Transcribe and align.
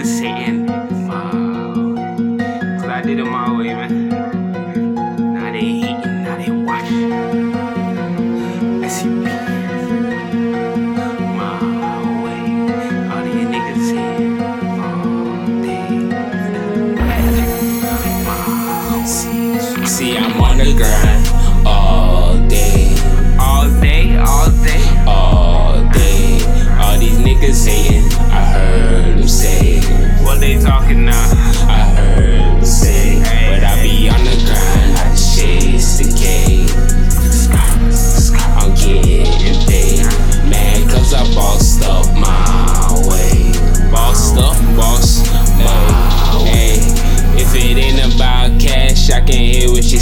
Cause 0.00 0.22
I 2.88 3.02
did 3.04 3.18
it 3.18 3.24
my 3.24 3.52
way, 3.54 3.74
man. 3.74 4.08
Now 4.08 5.52
they 5.52 5.80
now 5.82 6.36
they 6.38 6.50
All. 6.50 6.86
See, 19.86 20.16
I'm 20.16 20.40
on 20.40 20.58
the 20.58 20.72
grind. 20.74 21.26
Oh. 21.66 21.89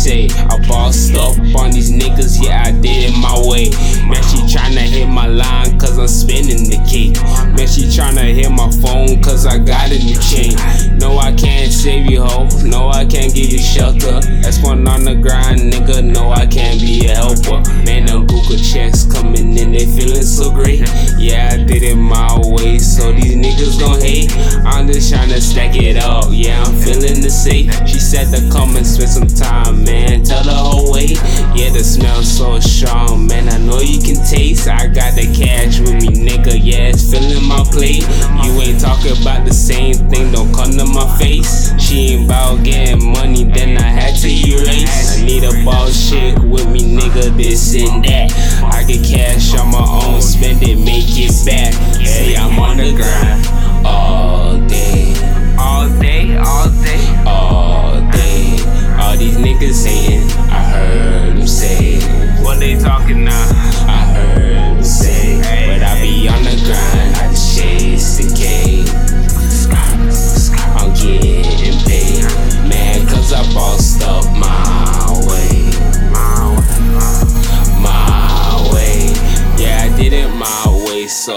say. 0.00 0.28
I 0.48 0.56
bossed 0.66 1.14
up 1.14 1.36
on 1.60 1.72
these 1.72 1.92
niggas, 1.92 2.42
yeah, 2.42 2.62
I 2.64 2.72
did 2.72 3.12
it 3.12 3.16
my 3.20 3.36
way. 3.44 3.68
Man, 4.08 4.22
she 4.32 4.40
tryna 4.48 4.88
hit 4.88 5.06
my 5.06 5.26
line, 5.26 5.78
cause 5.78 5.98
I'm 5.98 6.08
spinning 6.08 6.72
the 6.72 6.80
cake. 6.88 7.20
Man, 7.52 7.68
she 7.68 7.84
tryna 7.84 8.32
hit 8.32 8.50
my 8.50 8.70
phone, 8.80 9.22
cause 9.22 9.44
I 9.44 9.58
got 9.58 9.92
a 9.92 9.98
new 9.98 10.16
chain. 10.16 10.56
No, 10.96 11.18
I 11.18 11.32
can't 11.32 11.70
save 11.70 12.10
you, 12.10 12.24
ho. 12.24 12.48
No, 12.64 12.88
I 12.88 13.04
can't 13.04 13.34
give 13.34 13.52
you 13.52 13.58
shelter. 13.58 14.20
That's 14.40 14.62
one 14.62 14.88
on 14.88 15.04
the 15.04 15.14
grind, 15.14 15.60
nigga. 15.60 16.02
No, 16.02 16.30
I 16.30 16.46
can't 16.46 16.80
be 16.80 17.06
a 17.06 17.14
helper. 17.14 17.60
Man, 17.84 18.06
the 18.06 18.24
Google 18.24 18.56
checks 18.56 19.04
coming 19.04 19.56
in, 19.58 19.72
they 19.72 19.84
feeling 19.84 20.24
so 20.24 20.50
great. 20.50 20.80
Yeah, 21.18 21.50
I 21.52 21.56
did 21.62 21.82
it 21.82 21.96
my 21.96 22.40
way, 22.56 22.78
so 22.78 23.12
these 23.12 23.36
niggas 23.36 23.78
gon' 23.78 24.00
hate. 24.00 24.32
I'm 24.64 24.86
just 24.86 25.12
tryna 25.12 25.40
stack 25.40 25.76
it 25.76 25.98
up, 25.98 26.28
yeah, 26.30 26.62
I'm 26.64 26.72
feeling 26.80 27.20
the 27.20 27.28
safe 27.28 27.68
and 28.80 28.86
spend 28.86 29.10
some 29.10 29.28
time, 29.28 29.84
man. 29.84 30.24
Tell 30.24 30.42
the 30.42 30.56
whole 30.56 30.88
oh, 30.88 30.92
way. 30.94 31.12
Yeah, 31.52 31.68
the 31.68 31.84
smell 31.84 32.22
so 32.22 32.58
strong, 32.60 33.26
man. 33.26 33.50
I 33.50 33.58
know 33.58 33.80
you 33.80 34.00
can 34.00 34.16
taste. 34.24 34.68
I 34.68 34.86
got 34.86 35.12
the 35.20 35.28
cash 35.36 35.80
with 35.80 36.00
me, 36.00 36.08
nigga. 36.08 36.56
Yeah, 36.56 36.88
it's 36.88 37.04
filling 37.04 37.44
my 37.44 37.60
plate. 37.68 38.08
You 38.40 38.56
ain't 38.64 38.80
talking 38.80 39.12
about 39.20 39.44
the 39.44 39.52
same 39.52 40.08
thing, 40.08 40.32
don't 40.32 40.48
come 40.54 40.72
to 40.80 40.86
my 40.86 41.04
face. 41.20 41.76
She 41.76 42.16
ain't 42.16 42.24
about 42.24 42.64
getting 42.64 43.04
money, 43.12 43.44
then 43.44 43.76
I 43.76 43.84
had 43.84 44.16
to 44.24 44.28
erase. 44.32 45.20
I 45.20 45.26
need 45.28 45.44
a 45.44 45.52
boss 45.62 46.08
chick 46.08 46.38
with 46.40 46.68
me, 46.72 46.80
nigga. 46.80 47.36
This 47.36 47.76
and 47.76 48.02
that. 48.08 48.32
I 48.64 48.84
get 48.84 49.04
cash 49.04 49.52
on 49.60 49.72
my 49.76 49.84
own, 49.84 50.22
spend 50.22 50.62
it, 50.62 50.80
make 50.80 51.12
it 51.20 51.36
back. 51.44 51.76
Say 52.00 52.34
I'm 52.34 52.58
on 52.58 52.78
the 52.78 52.96
grind 52.96 53.19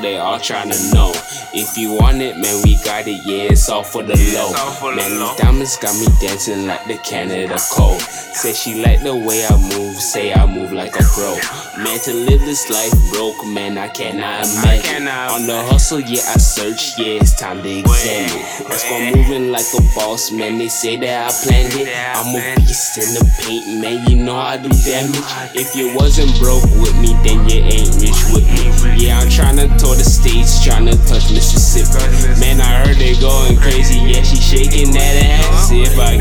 they 0.00 0.16
all 0.16 0.38
to 0.38 0.94
know. 0.94 1.12
If 1.52 1.78
you 1.78 1.92
want 1.92 2.20
it, 2.20 2.36
man, 2.36 2.62
we 2.64 2.76
got 2.84 3.06
it, 3.06 3.24
yeah, 3.24 3.52
it's 3.52 3.68
all 3.68 3.82
for 3.82 4.02
the 4.02 4.16
low. 4.34 4.52
for 4.80 4.90
the 4.90 4.96
man, 4.96 5.18
low. 5.18 5.28
these 5.28 5.36
diamonds 5.38 5.76
got 5.76 5.94
me 5.98 6.06
dancing 6.20 6.66
like 6.66 6.84
the 6.86 6.98
Canada 6.98 7.56
cold. 7.72 8.00
Say 8.00 8.52
she 8.52 8.82
like 8.82 9.02
the 9.02 9.16
way 9.16 9.46
I 9.46 9.56
move, 9.56 9.96
say 9.96 10.32
I 10.34 10.44
move 10.46 10.72
like 10.72 10.94
a 10.96 11.02
pro. 11.02 11.36
Man, 11.82 11.98
to 12.00 12.12
live 12.12 12.40
this 12.40 12.68
life 12.68 12.92
broke, 13.12 13.46
man, 13.46 13.78
I 13.78 13.88
cannot 13.88 14.44
imagine. 14.44 14.82
cannot 14.82 15.30
On 15.32 15.46
the 15.46 15.62
hustle, 15.64 16.00
yeah, 16.00 16.20
I 16.28 16.36
search, 16.36 16.98
yeah, 16.98 17.20
it's 17.20 17.34
time 17.38 17.62
to 17.62 17.68
examine. 17.68 18.68
That's 18.68 18.84
why 18.90 19.12
moving 19.14 19.50
like 19.50 19.66
a 19.72 19.82
boss, 19.94 20.30
man. 20.30 20.58
They 20.58 20.68
say 20.68 20.96
that 20.96 21.30
I 21.30 21.32
planned 21.44 21.72
it. 21.74 21.88
I'm 21.88 22.36
a 22.36 22.56
beast 22.56 22.98
in 22.98 23.14
the 23.16 23.24
paint, 23.40 23.80
man. 23.80 24.04
You 24.10 24.16
know 24.22 24.36
I 24.36 24.56
do 24.58 24.68
damage. 24.68 25.16
If 25.56 25.74
you 25.74 25.94
wasn't 25.96 26.36
broke 26.38 26.64
with 26.76 26.96
me, 27.00 27.16
then 27.24 27.48
you 27.48 27.64
ain't 27.64 27.96
rich 28.04 28.20
with 28.36 28.44
me. 28.52 28.68
Yeah, 29.00 29.15
Tryna 29.26 29.68
tour 29.76 29.94
the 29.94 30.04
states, 30.04 30.64
tryna 30.64 30.96
touch 31.06 31.28
Mississippi. 31.30 32.40
Man, 32.40 32.60
I 32.60 32.86
heard 32.86 32.96
they 32.96 33.14
going 33.20 33.56
crazy. 33.58 33.98
Yeah, 34.00 34.22
she 34.22 34.36
shaking 34.36 34.92
that 34.92 35.14
ass. 35.24 35.70
If 35.70 35.98
I 35.98 36.15